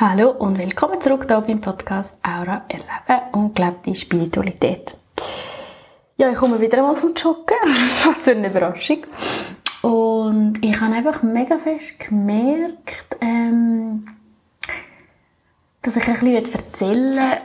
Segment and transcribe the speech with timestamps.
[0.00, 4.96] Hallo und willkommen zurück hier beim Podcast Aura Erleben und gelebte Spiritualität.
[6.16, 7.56] Ja, ich komme wieder einmal vom Joggen.
[8.06, 8.98] Was für eine Überraschung.
[9.82, 14.06] Und ich habe einfach mega fest gemerkt, ähm,
[15.82, 17.40] dass ich ein bisschen erzählen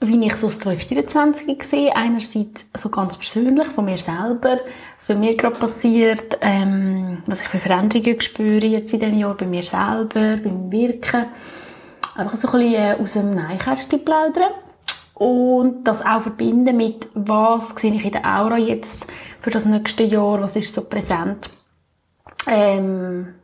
[0.00, 1.96] wie ich so das 2024 sehe.
[1.96, 4.60] Einerseits so ganz persönlich von mir selber,
[4.96, 9.36] was bei mir gerade passiert, ähm, was ich für Veränderungen spüre jetzt in diesem Jahr
[9.36, 11.26] bei mir selber, beim Wirken.
[12.18, 14.50] Einfach so ein bisschen äh, aus dem Neinkästchen plaudern.
[15.14, 19.06] Und das auch verbinden mit, was sehe ich in der Aura jetzt
[19.40, 21.48] für das nächste Jahr, was ist so präsent.
[22.48, 23.34] Ähm,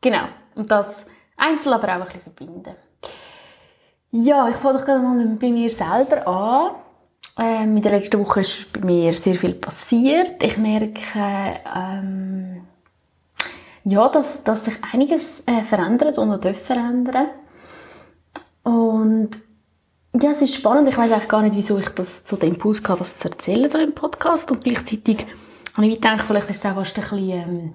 [0.00, 0.28] genau.
[0.54, 1.06] Und das
[1.36, 2.76] einzeln aber auch ein bisschen verbinden.
[4.12, 6.74] Ja, ich fange doch gerade mal bei mir selber an.
[7.36, 10.40] Ähm, in der letzten Woche ist bei mir sehr viel passiert.
[10.40, 11.00] Ich merke,
[11.76, 12.62] ähm,
[13.82, 17.26] ja, dass, dass sich einiges äh, verändert und auch verändern
[19.00, 19.30] Und
[20.20, 20.88] ja, es ist spannend.
[20.88, 23.70] Ich weiß eigentlich gar nicht, wieso ich das zu dem Impuls hatte, das zu erzählen
[23.70, 24.50] hier im Podcast.
[24.50, 25.26] Und gleichzeitig
[25.74, 27.72] habe ich gedacht, vielleicht ist es auch fast ein bisschen, ähm,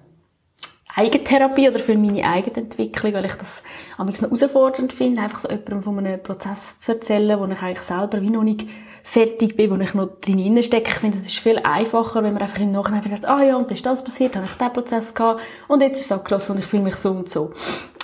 [0.97, 3.61] Eigentherapie oder für meine Eigenentwicklung, weil ich das
[3.97, 7.81] am noch herausfordernd finde, einfach so jemandem von einem Prozess zu erzählen, wo ich eigentlich
[7.81, 8.65] selber wie noch nicht
[9.03, 10.91] fertig bin, wo ich noch drin stecke.
[10.91, 13.69] Ich finde, es ist viel einfacher, wenn man einfach im Nachhinein sagt, ah ja, und
[13.71, 16.59] ist das passiert, dann habe ich diesen Prozess gehabt und jetzt ist es abgeschlossen und
[16.59, 17.51] ich fühle mich so und so.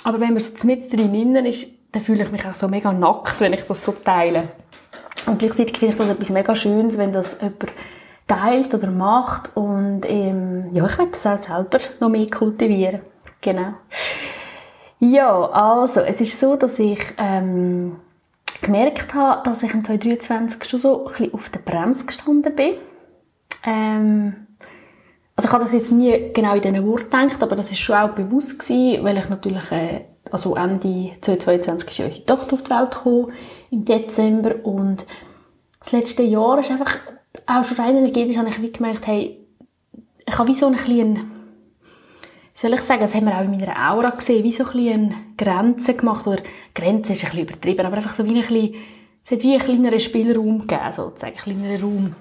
[0.04, 3.40] Aber wenn man so mit drin ist, dann fühle ich mich auch so mega nackt,
[3.40, 4.48] wenn ich das so teile.
[5.26, 7.72] Und gleichzeitig finde ich das etwas mega Schönes, wenn das jemand
[8.26, 13.00] teilt oder macht und ähm, ja, ich werde das auch selber noch mehr kultivieren.
[13.40, 13.74] Genau.
[15.00, 17.96] Ja, also, es ist so, dass ich ähm,
[18.62, 22.74] gemerkt habe, dass ich im 2023 schon so ein bisschen auf der Bremse gestanden bin.
[23.64, 24.46] Ähm,
[25.34, 27.96] also ich habe das jetzt nie genau in diesen Worten gedacht, aber das ist schon
[27.96, 32.70] auch bewusst gewesen, weil ich natürlich, äh, also Ende 2022 ist unsere Tochter auf die
[32.70, 33.32] Welt gekommen,
[33.70, 35.06] im Dezember, und
[35.80, 36.98] das letzte Jahr ist einfach
[37.46, 39.38] auch schon rein energetisch habe ich wie gemerkt, hey,
[40.26, 43.50] ich habe wie so ein bisschen, wie soll ich sagen, das haben wir auch in
[43.50, 46.42] meiner Aura gesehen, wie so ein bisschen Grenze gemacht, oder
[46.74, 48.74] Grenze ist ein bisschen übertrieben, aber einfach so wie ein bisschen,
[49.24, 52.14] es hat wie einen kleineren Spielraum gegeben, sozusagen, einen kleineren Raum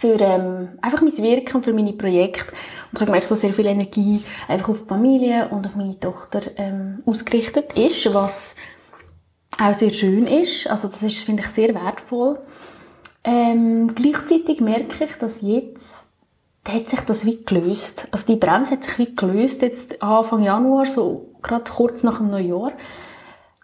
[0.00, 2.52] für ähm, einfach mein Wirken und für meine Projekte.
[2.52, 6.00] Und ich habe gemerkt, dass sehr viel Energie einfach auf die Familie und auf meine
[6.00, 8.56] Tochter ähm, ausgerichtet ist, was
[9.58, 10.66] auch sehr schön ist.
[10.68, 12.38] Also das ist, finde ich, sehr wertvoll.
[13.24, 16.08] Ähm, gleichzeitig merke ich, dass jetzt
[16.66, 18.08] hat sich das wie gelöst.
[18.10, 22.30] Also die Bremse hat sich wie gelöst jetzt Anfang Januar, so gerade kurz nach dem
[22.30, 22.72] Neujahr.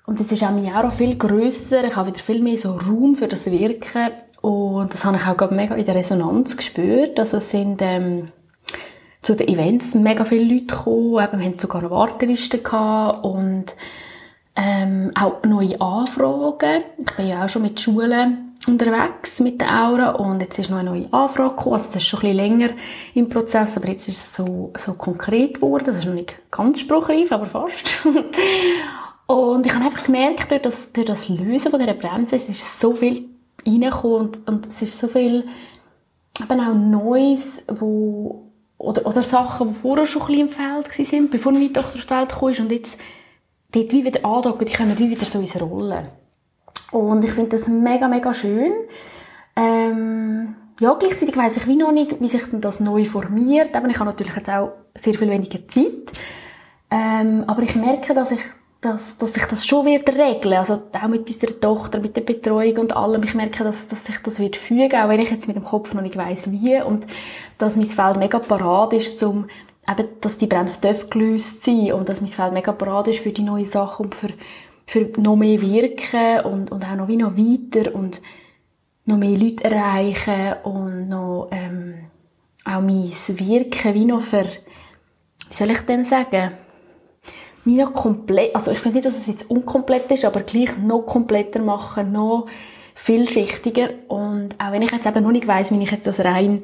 [0.07, 1.85] Und jetzt ist auch mein Jahr auch viel grösser.
[1.85, 4.11] Ich habe wieder viel mehr so Raum für das Wirken.
[4.87, 7.19] Und das habe ich auch mega in der Resonanz gespürt.
[7.19, 8.29] Also es sind ähm,
[9.21, 11.25] zu den Events mega viele Leute gekommen.
[11.25, 13.65] Eben, wir hatten sogar eine Warteliste gehabt und
[14.55, 16.85] ähm, auch neue Anfragen.
[16.99, 20.79] Ich bin ja auch schon mit Schulen unterwegs mit der Aura und jetzt ist noch
[20.79, 21.75] eine neue Anfrage gekommen.
[21.75, 22.75] Also das ist schon ein bisschen länger
[23.15, 25.87] im Prozess, aber jetzt ist es so, so konkret geworden.
[25.87, 28.07] Das ist noch nicht ganz spruchreif, aber fast.
[29.27, 32.81] und ich habe einfach gemerkt, durch das, durch das Lösen von dieser Bremse, es ist
[32.81, 33.36] so viel
[33.67, 35.45] reingekommen und, und es ist so viel
[36.41, 41.31] eben auch Neues, wo oder, oder Sachen, die vorher schon ein bisschen im Feld waren,
[41.31, 43.01] bevor meine Tochter auf die Welt kam und jetzt
[43.73, 46.07] dort wie wieder andocken, die kommen wie wieder so ins Rollen.
[46.93, 48.73] Und ich finde das mega, mega schön.
[49.57, 53.75] Ähm, ja, gleichzeitig weiss ich wie noch nicht, wie sich denn das neu formiert.
[53.75, 56.13] Eben, ich habe natürlich jetzt auch sehr viel weniger Zeit.
[56.91, 58.41] Ähm, aber ich merke, dass ich
[58.81, 62.79] dass, dass sich das schon wird regeln, also auch mit unserer Tochter, mit der Betreuung
[62.79, 63.23] und allem.
[63.23, 65.95] Ich merke, dass, dass sich das wird fügen, auch wenn ich jetzt mit dem Kopf
[65.95, 66.81] noch nicht weiss, wie.
[66.83, 67.07] Und
[67.59, 69.49] dass mein Feld mega parat ist, um
[69.89, 70.79] eben, dass die Bremse
[71.11, 74.31] gelöst sein und dass mein Feld mega parat ist für die neuen Sachen und für
[74.87, 78.23] für noch mehr wirken und, und auch noch wie noch weiter und
[79.05, 81.95] noch mehr Leute erreichen und noch ähm,
[82.65, 86.53] auch mein Wirken wie noch für, wie soll ich denn sagen,
[87.67, 91.03] wie noch komplett, also ich finde nicht, dass es jetzt unkomplett ist, aber gleich noch
[91.03, 92.47] kompletter machen, noch
[92.95, 96.63] vielschichtiger und auch wenn ich jetzt eben noch nicht weiss, wie ich jetzt das rein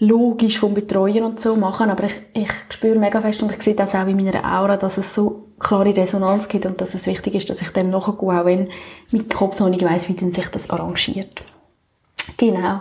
[0.00, 3.74] logisch vom Betreuen und so machen, aber ich, ich spüre mega fest und ich sehe
[3.74, 7.34] das auch in meiner Aura, dass es so klare Resonanz gibt und dass es wichtig
[7.34, 8.68] ist, dass ich dem nachgehe, auch wenn
[9.10, 11.42] mein Kopf noch nicht weiss, wie denn sich das arrangiert.
[12.36, 12.80] Genau.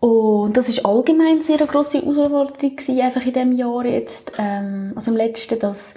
[0.00, 4.92] Und das ist allgemein eine sehr grosse Herausforderung gewesen, einfach in diesem Jahr jetzt, ähm,
[4.96, 5.94] also im letzten, dass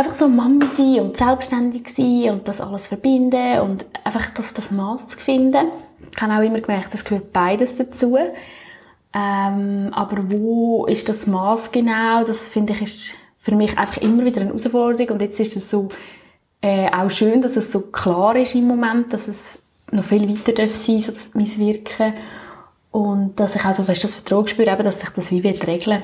[0.00, 4.70] einfach so Mami sein und selbstständig sein und das alles verbinden und einfach das, das
[4.70, 5.68] Maß zu finden.
[6.14, 8.16] Ich habe auch immer gemerkt, es gehört beides dazu.
[9.12, 12.24] Ähm, aber wo ist das Maß genau?
[12.24, 15.14] Das finde ich ist für mich einfach immer wieder eine Herausforderung.
[15.14, 15.88] Und jetzt ist es so,
[16.62, 20.52] Äh, auch schön, dass es so klar ist im Moment, dass es noch viel weiter
[20.52, 22.12] darf sein, so mein Wirken.
[22.90, 25.66] Und dass ich auch so fest das Vertrauen spüre, eben, dass sich das wie wird
[25.66, 26.02] regeln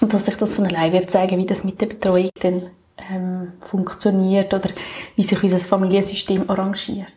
[0.00, 2.70] und dass sich das von allein wird zeigen, wie das mit der Betreuung dann
[3.10, 4.70] ähm, funktioniert oder
[5.16, 7.08] wie sich unser Familiensystem arrangiert.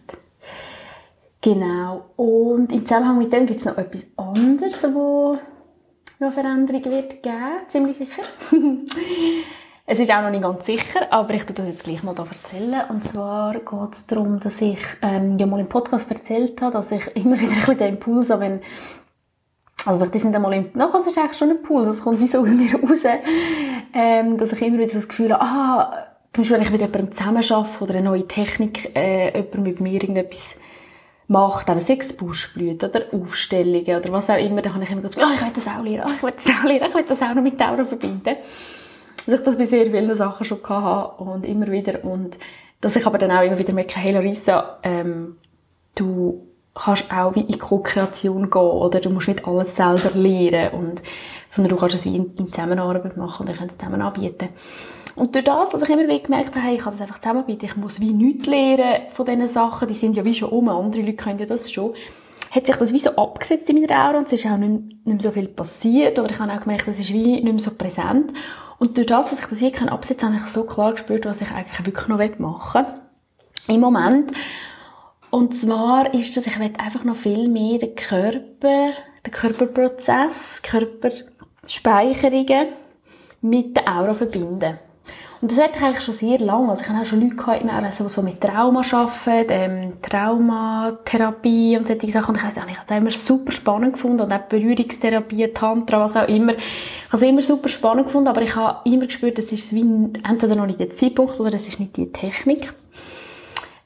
[1.41, 2.05] Genau.
[2.15, 5.37] Und im Zusammenhang mit dem gibt es noch etwas anderes, wo
[6.19, 8.23] noch Veränderung wird geben, ziemlich sicher.
[9.85, 12.25] es ist auch noch nicht ganz sicher, aber ich tue das jetzt gleich mal da
[12.25, 12.81] erzählen.
[12.89, 16.91] Und zwar geht es darum, dass ich ähm, ja mal im Podcast erzählt habe, dass
[16.91, 18.61] ich immer wieder ein bisschen den Impuls habe, wenn
[19.85, 22.27] aber das ist nicht einmal im, das ist eigentlich schon ein Impuls, das kommt wie
[22.27, 23.03] so aus mir raus,
[23.93, 26.81] ähm, dass ich immer wieder so das Gefühl habe, ah, zum Beispiel, wenn ich mit
[26.81, 30.55] jemandem zusammenarbeite oder eine neue Technik, äh, jemand mit mir irgendetwas
[31.27, 35.25] macht, eben sechs Buschblüten oder Aufstellungen oder was auch immer, dann habe ich immer gesagt,
[35.25, 37.21] oh, ich will das auch lernen, oh, ich will das auch lernen, ich will das
[37.21, 38.35] auch noch mit Aura verbinden.
[39.25, 42.37] Dass ich das bei sehr vielen Sachen schon hatte und immer wieder und
[42.79, 45.37] dass ich aber dann auch immer wieder merke, hey Larissa, ähm,
[45.95, 46.46] du
[46.77, 51.03] kannst auch wie in Co-Kreation gehen oder du musst nicht alles selber lernen und,
[51.49, 54.49] sondern du kannst es wie in, in Zusammenarbeit machen und ihr könnt es zusammen anbieten.
[55.15, 57.65] Und durch das, dass ich immer wieder gemerkt habe, hey, ich kann das einfach zusammenbieten,
[57.65, 61.01] ich muss wie nichts lernen von diesen Sachen, die sind ja wie schon um, andere
[61.01, 61.95] Leute können ja das schon,
[62.51, 65.05] hat sich das wie so abgesetzt in meiner Aura und es ist auch nicht, nicht
[65.05, 67.71] mehr so viel passiert oder ich habe auch gemerkt, das ist wie nicht mehr so
[67.71, 68.31] präsent.
[68.79, 71.41] Und durch das, dass ich das wie absetzen kann, habe ich so klar gespürt, was
[71.41, 73.75] ich eigentlich wirklich noch machen will.
[73.75, 74.31] Im Moment.
[75.29, 78.91] Und zwar ist das, ich will einfach noch viel mehr den Körper,
[79.25, 82.67] den Körperprozess, Körperspeicherungen
[83.41, 84.79] mit der Aura verbinden.
[85.39, 86.69] Und das hätte ich eigentlich schon sehr lange.
[86.69, 91.87] Also ich habe auch schon Leute gehabt, die so mit Trauma arbeiten, ähm, Traumatherapie und
[91.87, 92.35] solche Sachen.
[92.35, 94.21] Und ich habe das immer super spannend gefunden.
[94.21, 96.53] Und auch Berührungstherapie, Tantra, was auch immer.
[96.53, 99.81] Ich habe es immer super spannend gefunden, aber ich habe immer gespürt, das ist wie
[99.81, 102.73] entweder noch nicht der Zeitpunkt oder es ist nicht die Technik.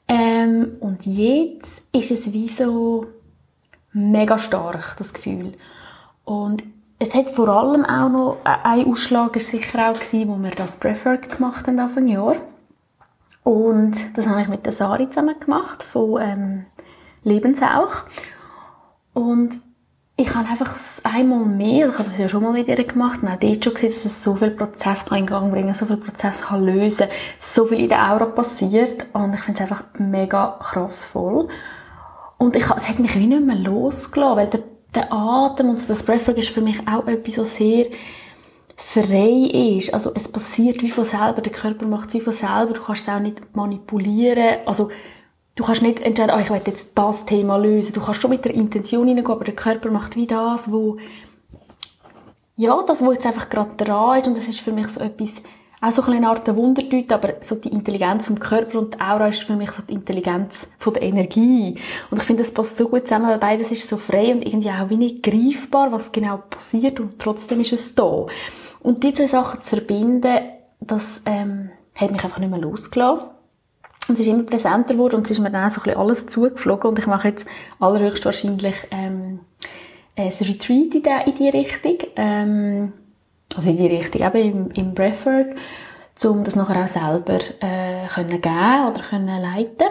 [0.08, 3.06] Ähm, und jetzt ist es wie so
[3.92, 5.52] mega stark, das Gefühl.
[6.24, 6.62] Und
[6.98, 10.76] es hat vor allem auch noch ein Ausschlag ist sicher auch gewesen, wo wir das
[10.76, 12.36] Preferred gemacht haben Anfang Jahr.
[13.42, 16.66] Und das habe ich mit der Sari zusammen gemacht von ähm,
[17.24, 18.02] Lebensauch.
[19.14, 19.60] Und
[20.16, 20.74] ich habe einfach
[21.04, 23.74] einmal mehr, ich habe das ja schon mal mit ihr gemacht, und auch dort schon
[23.74, 27.08] gesehen, dass es so viel Prozess kann in Gang bringen so viel Prozess kann lösen
[27.40, 29.06] so viel in der Aura passiert.
[29.14, 31.48] Und ich finde es einfach mega kraftvoll.
[32.38, 34.62] Und ich, es hat mich wie nicht mehr losgelassen, weil der
[34.94, 37.86] der Atem und das Breathwork ist für mich auch etwas, so sehr
[38.76, 39.94] frei ist.
[39.94, 43.08] Also es passiert wie von selber, der Körper macht es wie von selber, du kannst
[43.08, 44.58] es auch nicht manipulieren.
[44.66, 44.90] Also
[45.54, 47.92] du kannst nicht entscheiden, oh, ich will jetzt das Thema lösen.
[47.92, 50.98] Du kannst schon mit der Intention hineingehen, aber der Körper macht wie das, wo
[52.56, 55.42] ja, das, wo jetzt einfach gerade dran ist und das ist für mich so etwas
[55.82, 59.42] auch so eine Art Wundertüte, aber so die Intelligenz vom Körper und die Aura ist
[59.42, 61.76] für mich so die Intelligenz von der Energie.
[62.08, 64.70] Und ich finde, das passt so gut zusammen, weil beides ist so frei und irgendwie
[64.70, 68.26] auch wenig greifbar, was genau passiert und trotzdem ist es da.
[68.78, 70.38] Und die zwei Sachen zu verbinden,
[70.78, 73.26] das ähm, hat mich einfach nicht mehr losgelassen.
[74.08, 76.90] Es ist immer präsenter geworden und es ist mir dann auch so ein alles zugeflogen
[76.90, 77.46] und ich mache jetzt
[77.78, 79.40] allerhöchstwahrscheinlich ähm,
[80.16, 81.98] ein Retreat in die, in die Richtung.
[82.16, 82.92] Ähm,
[83.54, 85.56] also in die Richtung, eben im, im Breathwork,
[86.24, 89.88] um das nachher auch selber äh, können geben oder können leiten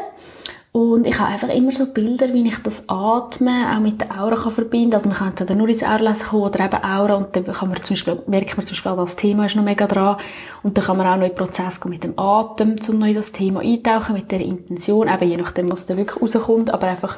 [0.73, 4.37] und ich habe einfach immer so Bilder, wie ich das Atmen auch mit der Aura
[4.37, 4.93] kann verbinden.
[4.93, 7.15] Also man kann entweder nur ins Aurlesen kommen oder eben Aura.
[7.15, 9.85] Und dann kann man zum Beispiel, merkt man zum Beispiel, das Thema ist noch mega
[9.85, 10.15] dran.
[10.63, 13.13] Und dann kann man auch noch in den Prozess gehen mit dem Atem, um neu
[13.13, 17.17] das Thema eintauchen, mit der Intention, eben je nachdem, was da wirklich rauskommt, aber einfach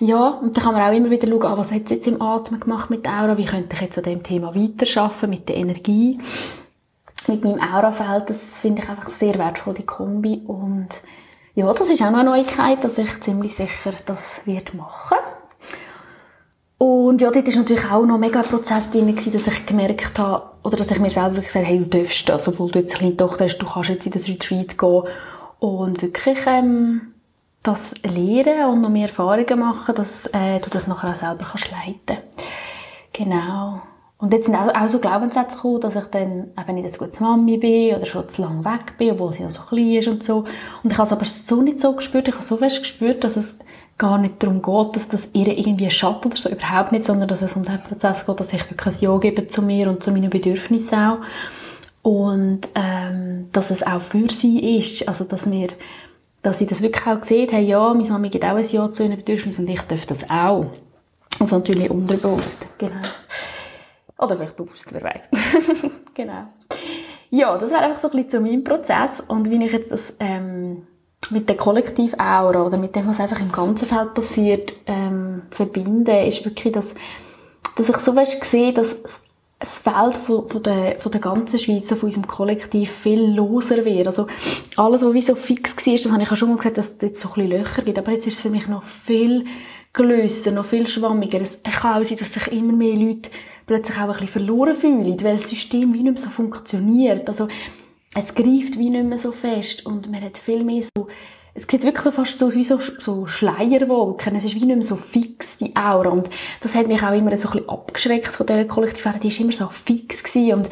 [0.00, 2.20] ja, und dann kann man auch immer wieder schauen, ah, was hat es jetzt im
[2.20, 5.56] Atmen gemacht mit der Aura, wie könnte ich jetzt an dem Thema weiterarbeiten, mit der
[5.58, 6.18] Energie,
[7.28, 10.42] mit meinem Aurafeld, das finde ich einfach sehr wertvoll, die Kombi.
[10.44, 10.88] Und
[11.54, 15.18] ja, das ist auch noch eine Neuigkeit, dass ich ziemlich sicher das wird machen
[16.82, 20.50] und ja, dort war natürlich auch noch mega ein Prozess drin, dass ich gemerkt habe,
[20.64, 22.98] oder dass ich mir selber gesagt habe, hey, du darfst das, obwohl du jetzt eine
[22.98, 25.02] kleine Tochter hast, du kannst jetzt in das Retreat gehen
[25.60, 27.12] und wirklich ähm,
[27.62, 31.70] das lernen und noch mehr Erfahrungen machen, dass äh, du das nachher auch selber kannst
[31.70, 32.20] leiten
[33.12, 33.82] Genau.
[34.22, 37.22] Und jetzt sind auch, auch so Glaubenssätze gekommen, dass ich dann eben nicht eine gute
[37.24, 40.22] Mami bin oder schon zu lange weg bin, obwohl sie noch so klein ist und
[40.22, 40.44] so.
[40.84, 43.36] Und ich habe es aber so nicht so gespürt, ich habe so fest gespürt, dass
[43.36, 43.58] es
[43.98, 47.42] gar nicht darum geht, dass das ihr irgendwie schadet oder so, überhaupt nicht, sondern dass
[47.42, 50.12] es um den Prozess geht, dass ich wirklich ein Ja gebe zu mir und zu
[50.12, 51.18] meinen Bedürfnissen auch.
[52.02, 55.66] Und ähm, dass es auch für sie ist, also dass wir
[56.42, 59.02] dass sie das wirklich auch gesehen haben, ja, meine Mami gibt auch ein Ja zu
[59.02, 60.66] ihren Bedürfnissen und ich darf das auch.
[61.40, 62.92] Also natürlich unterbewusst, genau.
[64.22, 65.28] Oder vielleicht bewusst, wer weiß.
[66.14, 66.46] genau.
[67.30, 70.16] ja, das wäre einfach so ein bisschen zu meinem Prozess und wie ich jetzt das
[70.20, 70.86] ähm,
[71.30, 76.44] mit der Kollektiv-Aura oder mit dem, was einfach im ganzen Feld passiert, ähm, verbinde, ist
[76.44, 76.86] wirklich, dass,
[77.76, 78.96] dass ich so weißt, sehe, dass
[79.58, 84.06] das Feld von, von, der, von der ganzen Schweiz, von unserem Kollektiv viel loser wird.
[84.06, 84.26] Also
[84.76, 86.96] alles, was wie so fix war, das habe ich ja schon mal gesagt, dass es
[87.00, 89.46] jetzt so ein bisschen Löcher gibt, aber jetzt ist es für mich noch viel
[89.92, 91.40] gelöster, noch viel schwammiger.
[91.40, 93.30] Es kann auch sein, dass sich immer mehr Leute
[93.66, 97.28] plötzlich auch ein bisschen verloren fühlen, weil das System wie nicht mehr so funktioniert.
[97.28, 97.48] Also
[98.14, 101.08] es greift wie nicht mehr so fest und man hat viel mehr so
[101.54, 104.36] es sieht wirklich so fast so aus wie so, so Schleierwolken.
[104.36, 106.08] Es ist wie nicht mehr so fix, die Aura.
[106.08, 106.30] Und
[106.62, 109.18] das hat mich auch immer so ein bisschen abgeschreckt von dieser Kollektivfahrer.
[109.18, 110.54] Die ist immer so fix gewesen.
[110.54, 110.70] Und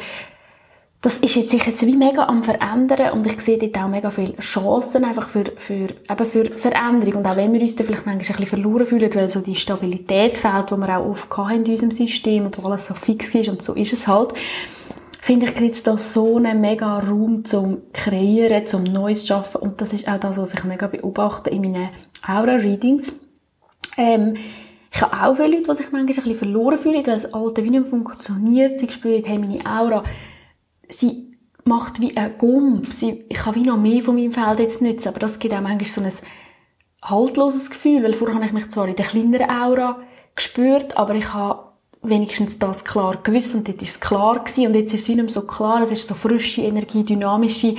[1.01, 4.11] das ist jetzt sich jetzt wie mega am verändern und ich sehe dort auch mega
[4.11, 7.15] viele Chancen einfach für, für, eben für Veränderung.
[7.15, 9.55] Und auch wenn wir uns da vielleicht manchmal ein bisschen verloren fühlen, weil so die
[9.55, 13.33] Stabilität fehlt, die wir auch oft haben in unserem System und wo alles so fix
[13.33, 14.33] ist und so ist es halt,
[15.21, 19.59] finde ich, gibt es da so einen mega Raum zum Kreieren, zum Neues schaffen.
[19.59, 21.89] Und das ist auch das, was ich mega beobachte in meinen
[22.27, 23.11] Aura-Readings.
[23.97, 24.35] Ähm,
[24.93, 27.63] ich habe auch viele Leute, die sich manchmal ein bisschen verloren fühlen, weil das alte
[27.63, 28.79] wie nicht funktioniert.
[28.79, 30.03] Sie spüren, hey, meine Aura,
[30.91, 32.93] sie macht wie ein Gump.
[32.93, 35.61] Sie, ich kann wie noch mehr von meinem Feld jetzt nutzen, aber das gibt auch
[35.61, 36.11] manchmal so ein
[37.03, 39.99] haltloses Gefühl, weil vorher habe ich mich zwar in der kleineren Aura
[40.35, 41.71] gespürt, aber ich habe
[42.03, 45.27] wenigstens das klar gewusst und dort ist es klar gewesen und jetzt ist es wieder
[45.29, 47.75] so klar, es ist so frische Energie, dynamische,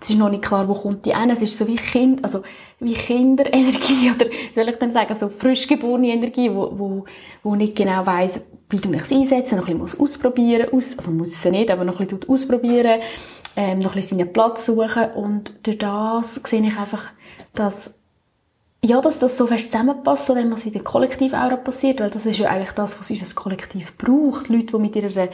[0.00, 2.42] es ist noch nicht klar, wo kommt die ein, es ist so wie Kind, also
[2.80, 7.04] wie Kinderenergie oder wie soll ich denn sagen, so frisch geborene Energie, wo, wo,
[7.42, 11.32] wo nicht genau weiss, wie du mich einsetzen, noch ein bisschen ausprobieren, aus, also muss
[11.32, 13.00] es nicht, aber noch ein bisschen ausprobieren,
[13.56, 17.10] ähm, noch ein bisschen seinen Platz suchen und durch das sehe ich einfach,
[17.54, 17.94] dass
[18.84, 22.38] ja, dass das so fest zusammenpasst, wenn was in der Kollektivaura passiert, weil das ist
[22.38, 24.50] ja eigentlich das, was unser Kollektiv braucht.
[24.50, 25.28] Leute, die mit ihrer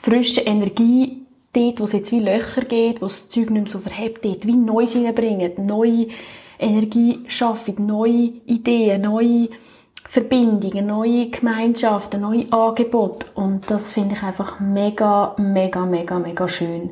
[0.00, 1.19] frischen Energie
[1.52, 4.46] dort, wo es jetzt wie Löcher geht, wo das Zeug nicht mehr so verhebt, dort
[4.46, 6.06] wie Neues hineinbringen, neue
[6.58, 9.48] Energie schaffen, neue Ideen, neue
[10.08, 13.26] Verbindungen, neue Gemeinschaften, neue Angebote.
[13.34, 16.90] Und das finde ich einfach mega, mega, mega, mega schön.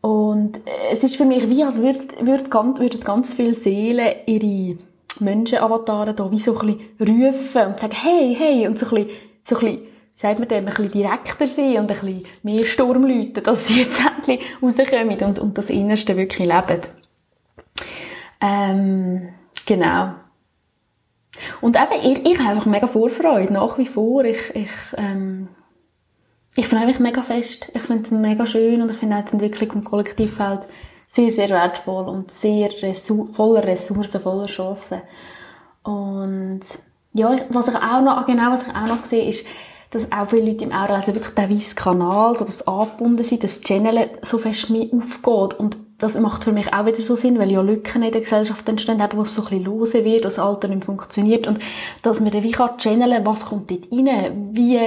[0.00, 4.78] Und es ist für mich wie, als würden, würden, ganz, würden ganz viele Seelen ihre
[5.18, 9.10] Menschenavatare da wie so ein bisschen rufen und sagen, hey, hey, und so ein bisschen,
[9.44, 13.04] so ein bisschen sagt man dem, ein bisschen direkter sein und ein bisschen mehr Sturm
[13.04, 16.80] läuten, dass sie jetzt endlich rauskommen und, und das Innerste wirklich leben.
[18.40, 19.28] Ähm,
[19.66, 20.14] genau.
[21.60, 24.24] Und eben, ich, ich habe einfach mega Vorfreude, nach wie vor.
[24.24, 25.48] Ich, ich, ähm,
[26.56, 27.70] ich freue mich mega fest.
[27.74, 30.60] Ich finde es mega schön und ich finde auch die Entwicklung im Kollektivfeld
[31.08, 35.02] sehr, sehr wertvoll und sehr Ressour voller Ressourcen, voller Chancen.
[35.82, 36.62] Und
[37.12, 39.46] ja, was ich auch noch, genau was ich auch noch sehe, ist,
[39.90, 43.44] dass auch viele Leute im Aura, also wirklich der weiße Kanal, so das angebunden sind,
[43.44, 45.58] das Channel so fest mehr aufgeht.
[45.58, 48.68] Und das macht für mich auch wieder so Sinn, weil ja Lücken in der Gesellschaft
[48.68, 51.46] entstehen, eben, wo es so ein bisschen lose wird, wo das Alter nicht funktioniert.
[51.46, 51.60] Und
[52.02, 54.78] dass man dann wie kann channeln, was kommt dort rein, wie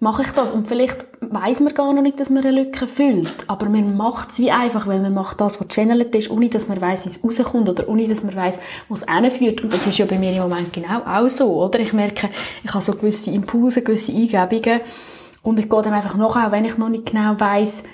[0.00, 0.52] mache ich das.
[0.52, 3.32] Und vielleicht weiß man gar noch nicht, dass man eine Lücke füllt.
[3.46, 6.68] Aber man macht es wie einfach, weil man macht das, was channelt ist, ohne dass
[6.68, 9.62] man weiß, wie es rauskommt oder ohne dass man weiß, wo es hinführt.
[9.62, 11.80] Und das ist ja bei mir im Moment genau auch so, oder?
[11.80, 12.30] Ich merke,
[12.62, 14.80] ich habe so gewisse Impulse, gewisse Eingebungen
[15.42, 17.84] und ich gehe dann einfach nach, auch wenn ich noch nicht genau weiß,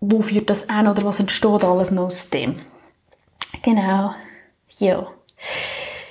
[0.00, 2.56] wo führt das an oder was entsteht alles noch aus dem.
[3.62, 4.14] Genau.
[4.78, 5.06] Ja.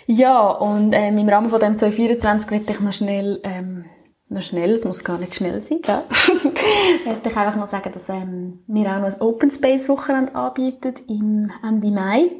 [0.05, 3.85] Ja, und ähm, im Rahmen von dem 2024 möchte ich noch schnell ähm,
[4.29, 6.03] noch schnell, es muss gar nicht schnell sein, gell?
[7.05, 10.93] möchte ich einfach noch sagen, dass ähm, wir auch noch ein Open Space Wochenende anbieten
[11.07, 12.31] im Ende Mai.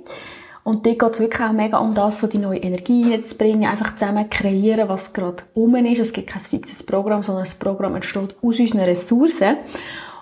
[0.63, 4.29] Und dort geht es wirklich auch mega um das, die neue Energie bringen, einfach zusammen
[4.29, 6.00] kreieren, was gerade um ist.
[6.00, 9.58] Es gibt kein fixes Programm, sondern das Programm entsteht aus unseren Ressourcen.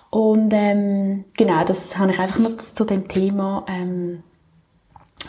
[0.09, 4.23] Und ähm, genau, das habe ich einfach noch zu dem Thema ähm,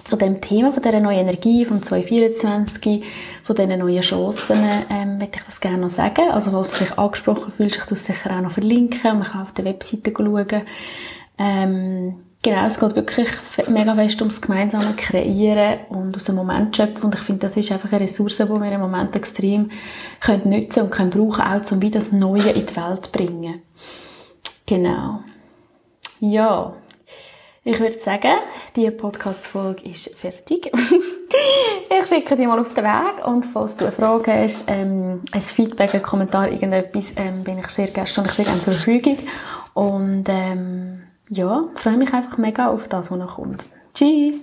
[0.04, 3.04] zu dem Thema von dieser neuen Energie von 2024,
[3.42, 4.58] von diesen neuen Chancen,
[4.90, 6.30] ähm, möchte ich das gerne noch sagen.
[6.30, 9.42] Also, falls du dich angesprochen fühlst, ich es sicher auch noch verlinken und man kann
[9.42, 10.62] auf der Webseite schauen.
[11.38, 13.28] Ähm, genau, es geht wirklich
[13.68, 17.70] mega fest ums gemeinsame Kreieren und aus dem Moment schöpfen und ich finde, das ist
[17.70, 19.70] einfach eine Ressource, die wir im Moment extrem
[20.20, 23.62] können nutzen und können brauchen, auch um wieder das Neue in die Welt zu bringen.
[24.66, 25.20] Genau.
[26.20, 26.74] Ja,
[27.68, 28.38] ich würde sagen,
[28.76, 30.72] die Podcast-Folge ist fertig.
[32.00, 35.40] ich schicke dir mal auf den Weg und falls du eine Frage hast, ähm, ein
[35.42, 39.18] Feedback, ein Kommentar, irgendetwas, ähm, bin ich sehr gerne, schon sehr zur Verfügung.
[39.74, 43.66] Und ähm, ja, freue mich einfach mega auf das, was noch kommt.
[43.92, 44.40] Tschüss!